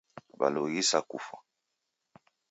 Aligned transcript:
W'alughisa 0.39 0.99
kufwa 1.09 1.37